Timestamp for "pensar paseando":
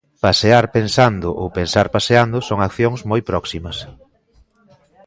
1.57-2.37